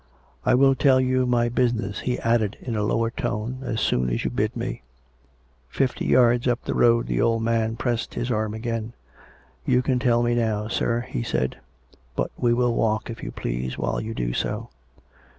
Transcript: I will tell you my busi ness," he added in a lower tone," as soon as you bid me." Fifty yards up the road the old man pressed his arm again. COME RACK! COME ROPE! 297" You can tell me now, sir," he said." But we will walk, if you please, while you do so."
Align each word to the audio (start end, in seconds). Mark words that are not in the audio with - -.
I 0.51 0.55
will 0.55 0.73
tell 0.73 0.99
you 0.99 1.27
my 1.27 1.47
busi 1.47 1.73
ness," 1.75 1.99
he 1.99 2.17
added 2.21 2.57
in 2.59 2.75
a 2.75 2.81
lower 2.81 3.11
tone," 3.11 3.59
as 3.63 3.79
soon 3.79 4.09
as 4.09 4.23
you 4.25 4.31
bid 4.31 4.57
me." 4.57 4.81
Fifty 5.69 6.07
yards 6.07 6.47
up 6.47 6.63
the 6.63 6.73
road 6.73 7.05
the 7.05 7.21
old 7.21 7.43
man 7.43 7.75
pressed 7.75 8.15
his 8.15 8.31
arm 8.31 8.55
again. 8.55 8.93
COME 8.93 8.93
RACK! 8.95 8.95
COME 8.95 9.75
ROPE! 9.99 10.01
297" 10.01 10.41
You 10.41 10.41
can 10.41 10.41
tell 10.41 10.55
me 10.57 10.63
now, 10.63 10.67
sir," 10.67 11.01
he 11.01 11.21
said." 11.21 11.57
But 12.15 12.31
we 12.35 12.51
will 12.51 12.73
walk, 12.73 13.11
if 13.11 13.21
you 13.21 13.29
please, 13.31 13.77
while 13.77 14.01
you 14.01 14.15
do 14.15 14.33
so." 14.33 14.71